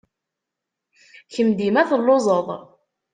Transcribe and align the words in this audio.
Kemm 1.33 1.49
dima 1.57 1.83
telluẓed! 1.89 2.47